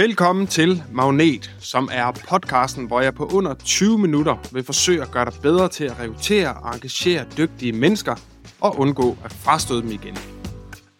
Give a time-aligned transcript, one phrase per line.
[0.00, 5.10] Velkommen til Magnet, som er podcasten, hvor jeg på under 20 minutter vil forsøge at
[5.10, 8.14] gøre dig bedre til at rekruttere og engagere dygtige mennesker
[8.60, 10.18] og undgå at frastøde dem igen.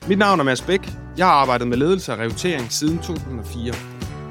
[0.09, 0.81] Mit navn er Mads Bæk.
[1.17, 3.75] Jeg har arbejdet med ledelse og rekruttering siden 2004.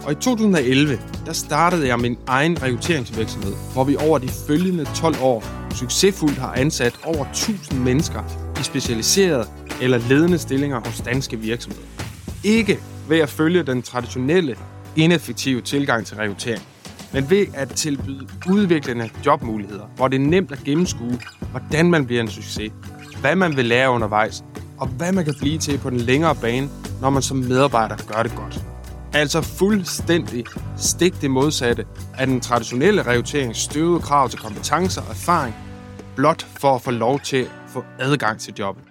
[0.06, 5.16] Og i 2011, der startede jeg min egen rekrutteringsvirksomhed, hvor vi over de følgende 12
[5.22, 5.44] år
[5.76, 8.24] succesfuldt har ansat over 1000 mennesker
[8.60, 9.46] i specialiserede
[9.82, 11.88] eller ledende stillinger hos danske virksomheder.
[12.44, 12.80] Ikke
[13.10, 14.56] ved at følge den traditionelle,
[14.96, 16.64] ineffektive tilgang til rekruttering,
[17.14, 21.20] men ved at tilbyde udviklende jobmuligheder, hvor det er nemt at gennemskue,
[21.52, 22.72] hvordan man bliver en succes,
[23.22, 24.44] hvad man vil lære undervejs,
[24.78, 26.70] og hvad man kan blive til på den længere bane,
[27.02, 28.60] når man som medarbejder gør det godt.
[29.14, 30.46] Altså fuldstændig
[30.78, 31.86] stik det modsatte
[32.18, 35.56] af den traditionelle rekruttering støvede krav til kompetencer og erfaring,
[36.16, 38.84] blot for at få lov til at få adgang til jobbet.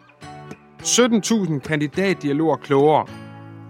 [0.83, 3.07] 17.000 kandidatdialoger klogere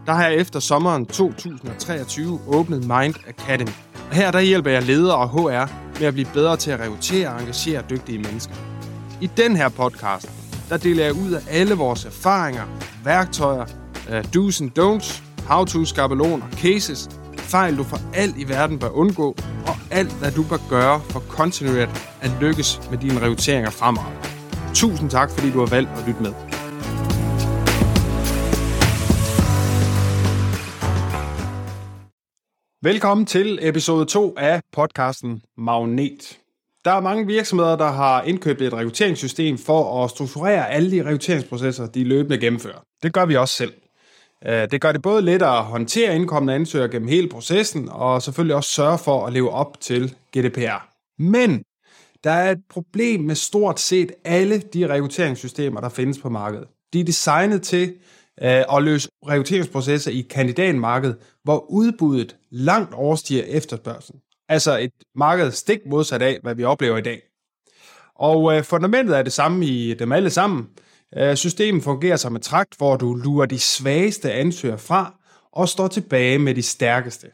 [0.09, 3.71] der har jeg efter sommeren 2023 åbnet Mind Academy.
[4.11, 7.28] Og her der hjælper jeg ledere og HR med at blive bedre til at rekruttere
[7.28, 8.55] og engagere dygtige mennesker.
[9.20, 10.31] I den her podcast,
[10.69, 12.62] der deler jeg ud af alle vores erfaringer,
[13.05, 13.67] værktøjer,
[14.09, 19.37] uh, do's and don'ts, how-to, skabeloner, cases, fejl du for alt i verden bør undgå,
[19.67, 24.12] og alt hvad du bør gøre for kontinuerligt at lykkes med dine rekrutteringer fremover.
[24.75, 26.47] Tusind tak, fordi du har valgt at lytte med.
[32.83, 36.39] Velkommen til episode 2 af podcasten Magnet.
[36.84, 41.87] Der er mange virksomheder, der har indkøbt et rekrutteringssystem for at strukturere alle de rekrutteringsprocesser,
[41.87, 42.79] de løbende gennemfører.
[43.03, 43.73] Det gør vi også selv.
[44.47, 48.56] Øh, det gør det både lettere at håndtere indkommende ansøgere gennem hele processen, og selvfølgelig
[48.56, 50.89] også sørge for at leve op til GDPR.
[51.19, 51.62] Men
[52.25, 56.69] der er et problem med stort set alle de rekrutteringssystemer, der findes på markedet.
[56.93, 57.95] De er designet til
[58.42, 64.20] øh, at løse rekrutteringsprocesser i kandidatmarkedet, hvor udbuddet langt overstiger efterspørgselen.
[64.48, 67.22] Altså et marked stik modsat af, hvad vi oplever i dag.
[68.14, 70.69] Og øh, fundamentet er det samme i dem alle sammen.
[71.16, 75.15] Øh, systemet fungerer som et trakt, hvor du lurer de svageste ansøgere fra
[75.53, 77.26] og står tilbage med de stærkeste.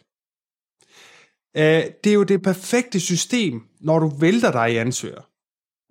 [1.57, 5.23] Øh, det er jo det perfekte system, når du vælter dig i ansøger.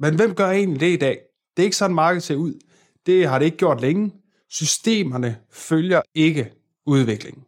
[0.01, 1.19] Men hvem gør egentlig det i dag?
[1.57, 2.53] Det er ikke sådan, markedet ser ud.
[3.05, 4.11] Det har det ikke gjort længe.
[4.55, 6.51] Systemerne følger ikke
[6.85, 7.43] udviklingen.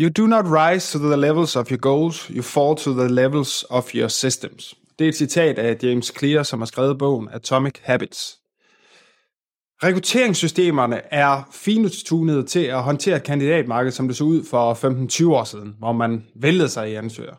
[0.00, 3.64] You do not rise to the levels of your goals, you fall to the levels
[3.70, 4.74] of your systems.
[4.98, 8.37] Det er et citat af James Clear, som har skrevet bogen Atomic Habits.
[9.82, 15.44] Rekrutteringssystemerne er fintunet til at håndtere et kandidatmarked, som det så ud for 15-20 år
[15.44, 17.34] siden, hvor man væltede sig i ansøger.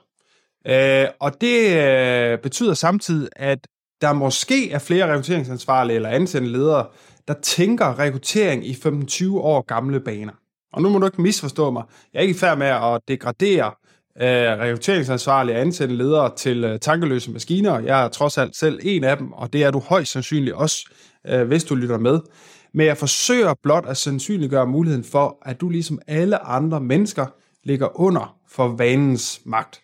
[0.68, 3.68] Øh, og det øh, betyder samtidig, at
[4.02, 6.86] der måske er flere rekrutteringsansvarlige eller ansendte ledere,
[7.28, 10.34] der tænker rekruttering i 15-20 år gamle baner.
[10.74, 11.84] Og nu må du ikke misforstå mig.
[12.14, 13.72] Jeg er ikke i færd med at degradere
[14.18, 17.80] øh, rekrutteringsansvarlige ansendte ledere til øh, tankeløse maskiner.
[17.80, 20.90] Jeg er trods alt selv en af dem, og det er du højst sandsynligt også
[21.28, 22.19] øh, hvis du lytter med.
[22.74, 27.25] Men jeg forsøger blot at sandsynliggøre muligheden for, at du ligesom alle andre mennesker
[27.64, 29.81] ligger under for vanens magt.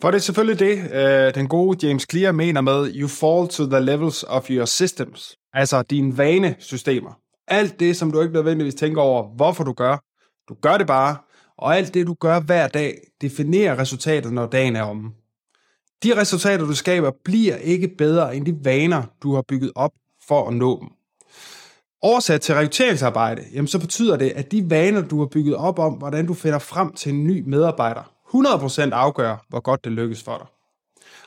[0.00, 3.66] For det er selvfølgelig det, øh, den gode James Clear mener med, you fall to
[3.66, 7.18] the levels of your systems, altså dine vanesystemer.
[7.48, 9.96] Alt det, som du ikke nødvendigvis tænker over, hvorfor du gør.
[10.48, 11.16] Du gør det bare,
[11.58, 15.10] og alt det, du gør hver dag, definerer resultatet, når dagen er omme.
[16.02, 19.92] De resultater, du skaber, bliver ikke bedre end de vaner, du har bygget op
[20.28, 20.88] for at nå dem.
[22.02, 25.92] Oversat til rekrutteringsarbejde, jamen så betyder det, at de vaner, du har bygget op om,
[25.92, 28.02] hvordan du finder frem til en ny medarbejder,
[28.34, 30.46] 100% afgør, hvor godt det lykkes for dig.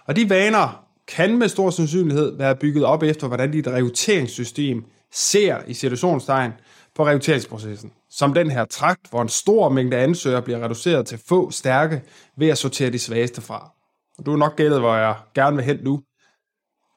[0.05, 5.57] Og de vaner kan med stor sandsynlighed være bygget op efter, hvordan dit rekrutteringssystem ser
[5.67, 6.51] i situationstegn
[6.97, 7.91] på rekrutteringsprocessen.
[8.09, 12.01] Som den her trakt, hvor en stor mængde ansøgere bliver reduceret til få stærke
[12.37, 13.71] ved at sortere de svageste fra.
[14.17, 16.01] Og du er nok gældet, hvor jeg gerne vil hen nu.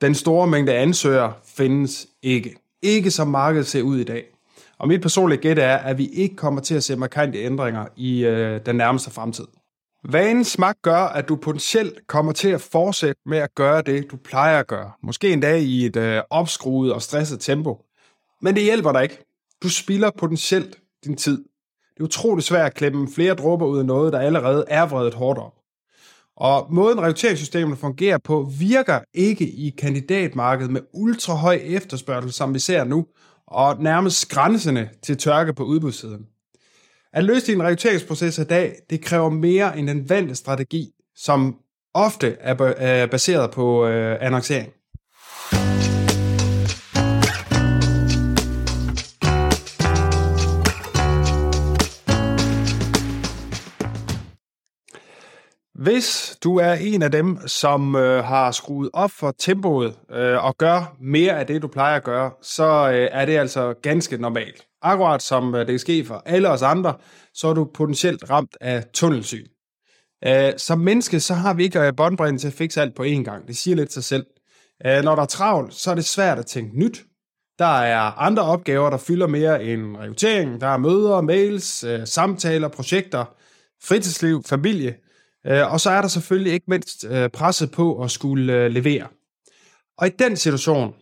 [0.01, 2.57] Den store mængde ansøgere findes ikke.
[2.83, 4.25] Ikke som markedet ser ud i dag.
[4.79, 8.25] Og mit personlige gæt er, at vi ikke kommer til at se markante ændringer i
[8.25, 9.47] øh, den nærmeste fremtid.
[10.05, 14.17] Vanens magt gør, at du potentielt kommer til at fortsætte med at gøre det, du
[14.17, 14.91] plejer at gøre.
[15.03, 17.79] Måske endda i et øh, opskruet og stresset tempo.
[18.43, 19.30] Men det hjælper dig ikke.
[19.63, 21.45] Du spilder potentielt din tid.
[21.95, 25.15] Det er utroligt svært at klemme flere dråber ud af noget, der allerede er vredet
[25.15, 25.55] hårdt op.
[26.37, 32.59] Og måden rekrutteringssystemet fungerer på, virker ikke i kandidatmarkedet med ultra høj efterspørgsel, som vi
[32.59, 33.07] ser nu,
[33.47, 36.27] og nærmest grænsende til tørke på udbudssiden.
[37.13, 41.57] At løse din rekrutteringsproces i dag, det kræver mere end den vante strategi, som
[41.95, 44.73] ofte er baseret på øh, annoncering.
[55.81, 60.57] Hvis du er en af dem, som øh, har skruet op for tempoet øh, og
[60.57, 64.67] gør mere af det, du plejer at gøre, så øh, er det altså ganske normalt.
[64.83, 66.95] Akkurat som øh, det kan ske for alle os andre,
[67.35, 69.47] så er du potentielt ramt af tunnelsyn.
[70.27, 73.23] Øh, som menneske, så har vi ikke øh, båndbredden til at fikse alt på én
[73.23, 73.49] gang.
[73.49, 74.27] Det siger lidt sig selv.
[74.87, 77.05] Øh, når der er travlt, så er det svært at tænke nyt.
[77.59, 80.61] Der er andre opgaver, der fylder mere end rekruttering.
[80.61, 83.25] Der er møder, mails, øh, samtaler, projekter,
[83.83, 84.95] fritidsliv, familie–
[85.47, 89.07] Øh, og så er der selvfølgelig ikke mindst øh, presset på at skulle øh, levere.
[89.99, 90.95] Og i den situation,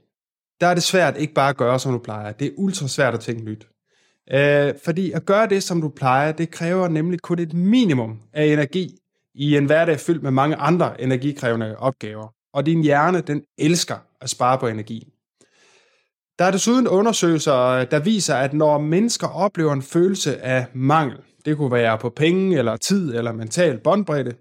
[0.60, 2.32] der er det svært ikke bare at gøre, som du plejer.
[2.32, 3.68] Det er ultra svært at tænke nyt.
[4.84, 8.98] Fordi at gøre det, som du plejer, det kræver nemlig kun et minimum af energi
[9.34, 12.34] i en hverdag fyldt med mange andre energikrævende opgaver.
[12.52, 15.12] Og din hjerne, den elsker at spare på energi.
[16.38, 21.18] Der er desuden undersøgelser, øh, der viser, at når mennesker oplever en følelse af mangel,
[21.44, 24.34] det kunne være på penge, eller tid, eller mental båndbredde,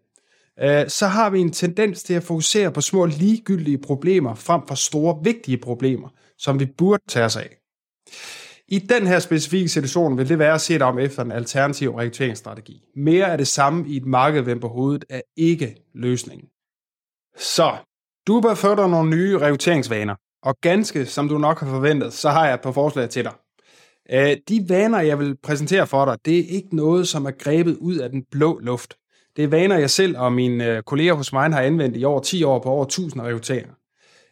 [0.60, 4.76] øh, så har vi en tendens til at fokusere på små ligegyldige problemer frem for
[4.76, 7.58] store vigtige problemer, som vi burde tage os af.
[8.68, 11.96] I den her specifikke situation vil det være at se dig om efter en alternativ
[11.96, 12.84] rekrutteringsstrategi.
[12.96, 16.48] Mere af det samme i et marked på hovedet er ikke løsningen.
[17.38, 17.76] Så,
[18.28, 20.16] du bør få dig nogle nye rekrutteringsvaner,
[20.48, 23.34] og ganske som du nok har forventet, så har jeg et par forslag til dig.
[24.12, 27.78] Øh, de vaner, jeg vil præsentere for dig, det er ikke noget, som er grebet
[27.78, 28.98] ud af den blå luft.
[29.36, 32.20] Det er vaner, jeg selv og mine øh, kolleger hos mig har anvendt i over
[32.20, 33.74] 10 år på over 1000 rekrutteringer.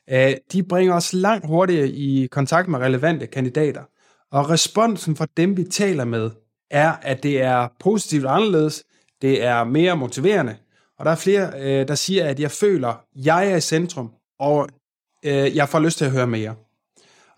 [0.09, 3.83] Øh, de bringer os langt hurtigere i kontakt med relevante kandidater,
[4.31, 6.31] og responsen fra dem, vi taler med,
[6.71, 8.83] er, at det er positivt anderledes,
[9.21, 10.55] det er mere motiverende,
[10.99, 14.69] og der er flere, der siger, at jeg føler, at jeg er i centrum, og
[15.25, 16.55] øh, jeg får lyst til at høre mere.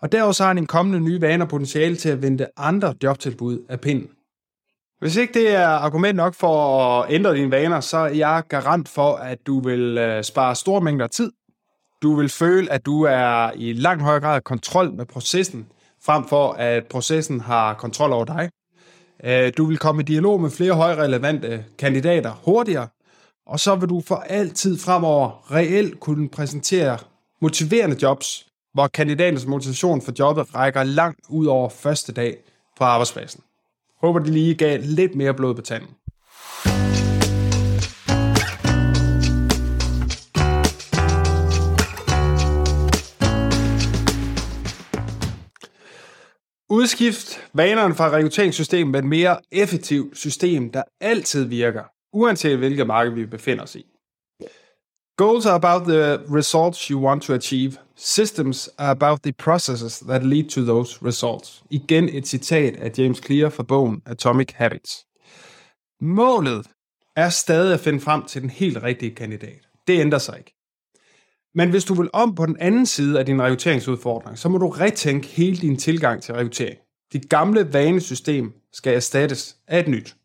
[0.00, 3.58] Og derudover så har han en kommende nye vaner potentiale til at vente andre jobtilbud
[3.68, 4.08] af pinden.
[5.00, 8.88] Hvis ikke det er argument nok for at ændre dine vaner, så er jeg garant
[8.88, 11.32] for, at du vil øh, spare store mængder tid.
[12.02, 15.66] Du vil føle, at du er i langt højere grad kontrol med processen,
[16.04, 18.50] frem for at processen har kontrol over dig.
[19.24, 22.88] Øh, du vil komme i dialog med flere højrelevante kandidater hurtigere,
[23.46, 26.98] og så vil du for altid fremover reelt kunne præsentere
[27.40, 32.36] motiverende jobs, hvor kandidatens motivation for jobbet rækker langt ud over første dag
[32.78, 33.42] på arbejdspladsen.
[34.00, 35.88] Håber, de lige gav lidt mere blod på tanden.
[46.70, 51.82] Udskift vanerne fra rekrutteringssystemet med et mere effektivt system, der altid virker,
[52.12, 53.97] uanset hvilket marked vi befinder os i.
[55.18, 57.72] Goals are about the results you want to achieve.
[57.96, 61.62] Systems are about the processes that lead to those results.
[61.70, 65.06] Igen et citat af James Clear fra bogen Atomic Habits.
[66.00, 66.66] Målet
[67.16, 69.68] er stadig at finde frem til den helt rigtige kandidat.
[69.86, 70.54] Det ændrer sig ikke.
[71.54, 74.68] Men hvis du vil om på den anden side af din rekrutteringsudfordring, så må du
[74.68, 76.78] retænke hele din tilgang til rekruttering.
[77.12, 80.16] Dit gamle vanesystem skal erstattes af et nyt.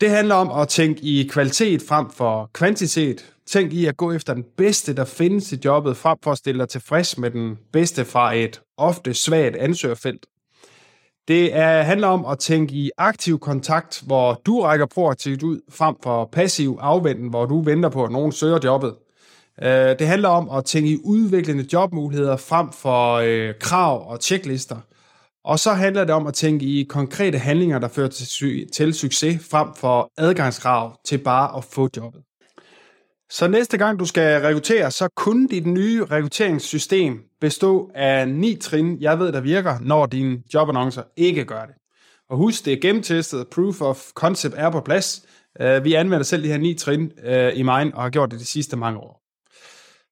[0.00, 3.31] Det handler om at tænke i kvalitet frem for kvantitet.
[3.46, 6.60] Tænk i at gå efter den bedste, der findes i jobbet, frem for at stille
[6.60, 10.26] dig tilfreds med den bedste fra et ofte svagt ansøgerfelt.
[11.28, 15.96] Det er, handler om at tænke i aktiv kontakt, hvor du rækker proaktivt ud, frem
[16.02, 18.94] for passiv afventen, hvor du venter på, at nogen søger jobbet.
[19.62, 24.76] Øh, det handler om at tænke i udviklende jobmuligheder frem for øh, krav og tjeklister.–
[25.44, 29.48] og så handler det om at tænke i konkrete handlinger, der fører til, til succes,
[29.50, 32.22] frem for adgangskrav til bare at få jobbet.
[33.32, 39.00] Så næste gang du skal rekruttere, så kunne dit nye rekrutteringssystem bestå af ni trin,
[39.00, 41.74] jeg ved, der virker, når dine jobannoncer ikke gør det.
[42.30, 45.22] Og husk, det er gennemtestet, proof of concept er på plads.
[45.60, 48.40] Øh, vi anvender selv de her ni trin øh, i Mind og har gjort det
[48.40, 49.22] de sidste mange år.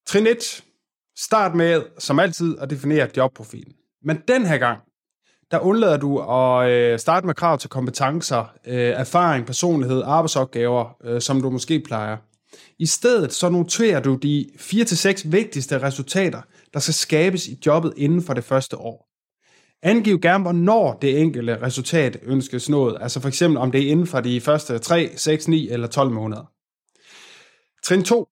[0.06, 0.64] Trin 1.
[1.18, 3.72] Start med, som altid, at definere jobprofilen.
[4.02, 4.78] Men den her gang,
[5.50, 11.50] der undlader du at øh, starte med krav til kompetencer, erfaring, personlighed, arbejdsopgaver, som du
[11.50, 12.16] måske plejer.
[12.78, 16.42] I stedet så noterer du de 4-6 vigtigste resultater,
[16.74, 19.10] der skal skabes i jobbet inden for det første år.
[19.82, 24.06] Angiv gerne, hvornår det enkelte resultat ønskes nået, altså for eksempel om det er inden
[24.06, 26.52] for de første 3, 6, 9 eller 12 måneder.
[27.82, 28.28] Trin 2.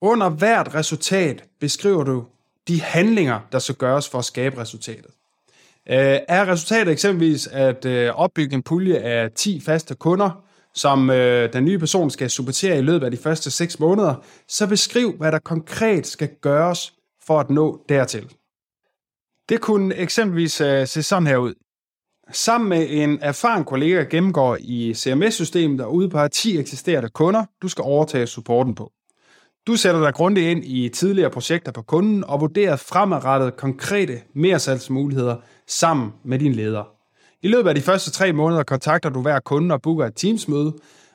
[0.00, 2.24] Under hvert resultat beskriver du
[2.68, 5.10] de handlinger, der skal gøres for at skabe resultatet.
[5.90, 11.52] Øh, er resultatet eksempelvis at øh, opbygge en pulje af 10 faste kunder, som øh,
[11.52, 14.14] den nye person skal supportere i løbet af de første 6 måneder,
[14.48, 16.94] så beskriv, hvad der konkret skal gøres
[17.26, 18.32] for at nå dertil.
[19.48, 21.54] Det kunne eksempelvis øh, se sådan her ud.
[22.32, 27.82] sammen med en erfaren kollega gennemgår i CMS-systemet og udpeger 10 eksisterende kunder, du skal
[27.82, 28.92] overtage supporten på.
[29.66, 35.36] Du sætter dig grundigt ind i tidligere projekter på kunden og vurderer fremadrettet konkrete mersalgsmuligheder
[35.66, 36.97] sammen med din leder.
[37.42, 40.72] I løbet af de første tre måneder kontakter du hver kunde og booker et Teams-møde,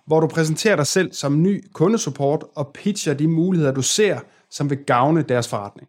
[0.08, 4.20] hvor du præsenterer dig selv som ny kundesupport og pitcher de muligheder, du ser,
[4.51, 5.88] som vil gavne deres forretning.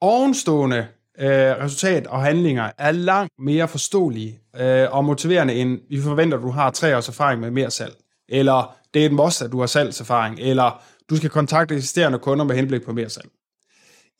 [0.00, 0.86] Ovenstående
[1.18, 6.42] øh, resultat og handlinger er langt mere forståelige øh, og motiverende, end vi forventer, at
[6.42, 7.94] du har tre års erfaring med mere salg.
[8.28, 10.38] Eller det er et must, at du har salgserfaring.
[10.40, 13.28] Eller du skal kontakte eksisterende kunder med henblik på mere salg.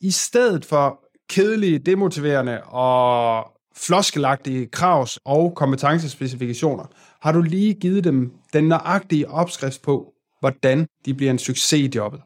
[0.01, 6.85] I stedet for kedelige, demotiverende og floskelagtige kravs- og kompetencespecifikationer,
[7.21, 11.91] har du lige givet dem den nøjagtige opskrift på, hvordan de bliver en succes i
[11.95, 12.21] jobbet.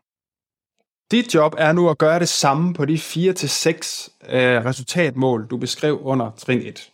[1.12, 2.98] Dit job er nu at gøre det samme på de 4-6
[4.30, 6.92] øh, resultatmål, du beskrev under trin 1.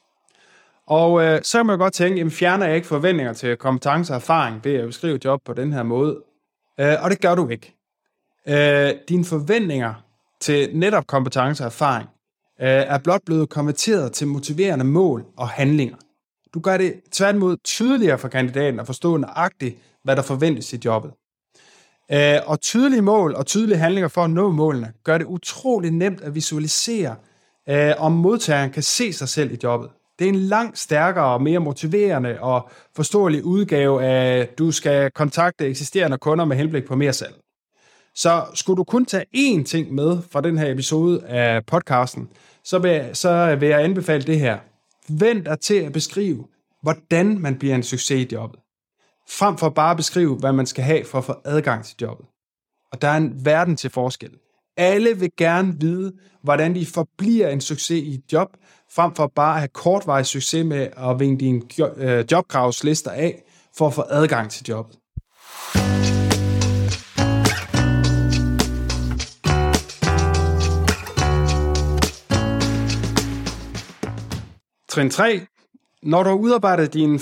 [0.88, 4.16] Og øh, så kan man godt tænke, jamen fjerner jeg ikke forventninger til kompetence og
[4.16, 6.24] erfaring ved at beskrive job på den her måde?
[6.80, 7.76] Øh, og det gør du ikke.
[8.48, 9.94] Øh, dine forventninger
[10.42, 12.10] til netop kompetence og erfaring
[12.62, 15.96] Øh, er blot blevet konverteret til motiverende mål og handlinger.
[16.54, 21.12] Du gør det tværtimod tydeligere for kandidaten at forstå nøjagtigt, hvad der forventes i jobbet.
[22.12, 26.22] Øh, og tydelige mål og tydelige handlinger for at nå målene gør det utrolig nemt
[26.22, 27.16] at visualisere,
[27.70, 29.90] øh, om modtageren kan se sig selv i jobbet.
[30.20, 35.12] Det er en langt stærkere og mere motiverende og forståelig udgave af, at du skal
[35.12, 37.36] kontakte eksisterende kunder med henblik på mere salg.
[38.18, 42.30] Så skulle du kun tage én ting med fra den her episode af podcasten,
[42.64, 44.58] så vil, så vil jeg anbefale det her.
[45.10, 46.48] Vend dig til at beskrive,
[46.82, 48.60] hvordan man bliver en succes i jobbet.
[49.30, 52.26] Frem for bare at beskrive, hvad man skal have for at få adgang til jobbet.
[52.92, 54.32] Og der er en verden til forskel.
[54.78, 58.50] Alle vil gerne vide, hvordan de forbliver en succes i et job,
[58.92, 61.62] frem for bare at have kortvarig succes med at vinge dine
[61.98, 63.44] øh, jobkravslister af,
[63.78, 64.98] for at få adgang til jobbet.
[74.98, 75.42] Trin 3.
[76.04, 77.20] Når du har udarbejdet dine 4-6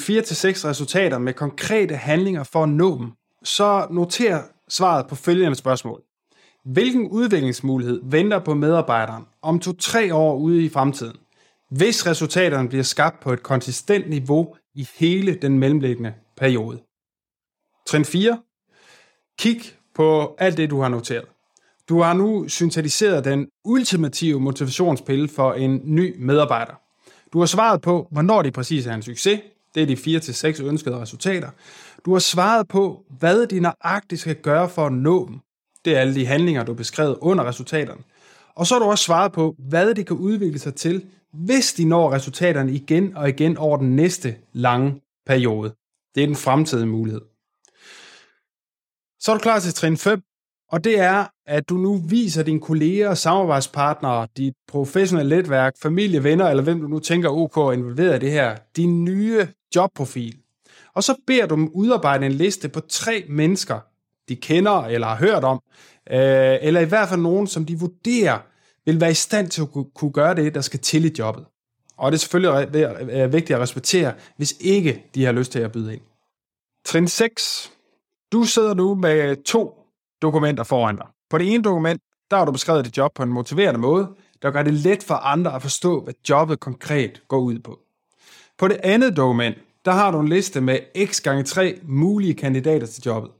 [0.67, 3.11] resultater med konkrete handlinger for at nå dem,
[3.43, 6.01] så noter svaret på følgende spørgsmål.
[6.65, 11.15] Hvilken udviklingsmulighed venter på medarbejderen om to-tre år ude i fremtiden,
[11.69, 16.79] hvis resultaterne bliver skabt på et konsistent niveau i hele den mellemliggende periode?
[17.85, 18.39] Trin 4.
[19.39, 19.61] Kig
[19.95, 21.25] på alt det, du har noteret.
[21.89, 26.84] Du har nu syntetiseret den ultimative motivationspille for en ny medarbejder.
[27.35, 29.41] Du har svaret på, hvornår det præcis er en succes.
[29.75, 31.49] Det er de 4-6 ønskede resultater.
[32.05, 35.39] Du har svaret på, hvad de nøjagtigt skal gøre for at nå dem.
[35.85, 38.01] Det er alle de handlinger, du har beskrevet under resultaterne.
[38.55, 41.85] Og så har du også svaret på, hvad det kan udvikle sig til, hvis de
[41.85, 45.75] når resultaterne igen og igen over den næste lange periode.
[46.15, 47.21] Det er den fremtidige mulighed.
[49.19, 50.21] Så er du klar til trin 5,
[50.71, 56.47] og det er, at du nu viser dine kolleger, samarbejdspartnere, dit professionelle netværk, familie, venner,
[56.47, 60.37] eller hvem du nu tænker OK involveret i det her, din nye jobprofil.
[60.93, 63.79] Og så beder du dem udarbejde en liste på tre mennesker,
[64.29, 65.61] de kender eller har hørt om,
[66.11, 68.39] øh, eller i hvert fald nogen, som de vurderer
[68.85, 71.45] vil være i stand til at kunne gøre det, der skal til i jobbet.
[71.97, 72.75] Og det er selvfølgelig
[73.09, 76.01] øh, vigtigt at respektere, hvis ikke de har lyst til at byde ind.
[76.85, 77.71] Trin 6.
[78.31, 79.84] Du sidder nu med to
[80.21, 81.07] dokumenter foran dig.
[81.29, 84.07] På det ene dokument, der har du beskrevet dit job på en motiverende måde,
[84.41, 87.79] der gør det let for andre at forstå, hvad jobbet konkret går ud på.
[88.57, 92.87] På det andet dokument, der har du en liste med x gange 3 mulige kandidater
[92.87, 93.31] til jobbet.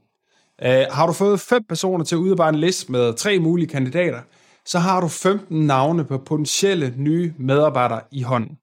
[0.62, 4.20] Uh, har du fået fem personer til at udarbejde en liste med tre mulige kandidater,
[4.64, 8.58] så har du 15 navne på potentielle nye medarbejdere i hånden.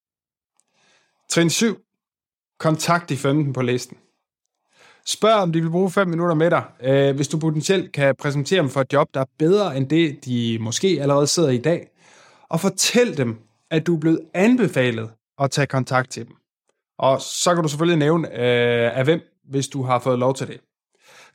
[1.29, 1.77] Trin 7.
[2.59, 3.97] Kontakt de 15 på listen.
[5.07, 8.61] Spørg, om de vil bruge 5 minutter med dig, øh, hvis du potentielt kan præsentere
[8.61, 11.89] dem for et job, der er bedre end det, de måske allerede sidder i dag.
[12.49, 13.37] Og fortæl dem,
[13.71, 16.35] at du er blevet anbefalet at tage kontakt til dem.
[16.99, 20.47] Og så kan du selvfølgelig nævne øh, af hvem, hvis du har fået lov til
[20.47, 20.59] det.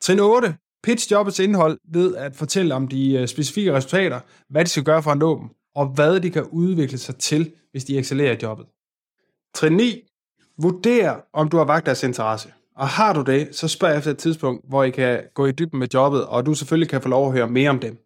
[0.01, 0.55] Trin 8.
[0.83, 5.03] Pitch jobbets indhold ved at fortælle om de øh, specifikke resultater, hvad de skal gøre
[5.03, 8.39] for at nå dem, og hvad de kan udvikle sig til, hvis de excellerer i
[8.43, 8.67] jobbet.
[9.55, 10.03] Trin 9.
[10.59, 12.53] Vurder, om du har vagt deres interesse.
[12.79, 15.79] Og har du det, så spørg efter et tidspunkt, hvor I kan gå i dybden
[15.79, 17.99] med jobbet, og du selvfølgelig kan få lov at høre mere om dem.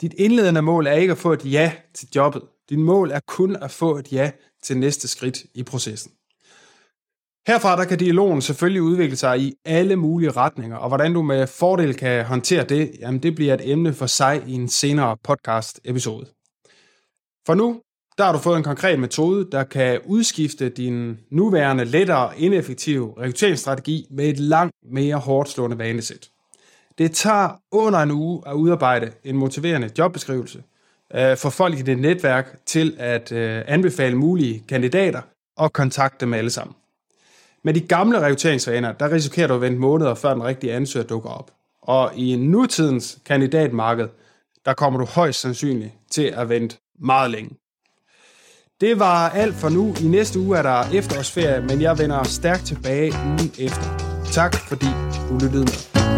[0.00, 2.42] Dit indledende mål er ikke at få et ja til jobbet.
[2.70, 4.30] Dit mål er kun at få et ja
[4.62, 6.12] til næste skridt i processen.
[7.46, 11.46] Herfra der kan dialogen selvfølgelig udvikle sig i alle mulige retninger, og hvordan du med
[11.46, 15.80] fordel kan håndtere det, jamen det bliver et emne for sig i en senere podcast
[15.84, 16.26] episode.
[17.46, 17.80] For nu,
[18.18, 24.06] der har du fået en konkret metode, der kan udskifte din nuværende, lettere, ineffektive rekrutteringsstrategi
[24.10, 26.28] med et langt mere hårdt slående vanesæt.
[26.98, 30.62] Det tager under en uge at udarbejde en motiverende jobbeskrivelse,
[31.14, 35.20] øh, for folk i dit netværk til at øh, anbefale mulige kandidater
[35.56, 36.76] og kontakte dem alle sammen.
[37.62, 41.30] Med de gamle rekrutteringsvaner, der risikerer du at vente måneder, før den rigtige ansøger dukker
[41.30, 41.50] op.
[41.82, 44.08] Og i nutidens kandidatmarked,
[44.64, 47.50] der kommer du højst sandsynligt til at vente meget længe.
[48.80, 49.94] Det var alt for nu.
[50.00, 54.22] I næste uge er der efterårsferie, men jeg vender stærkt tilbage ugen efter.
[54.32, 54.86] Tak fordi
[55.28, 56.15] du lyttede med.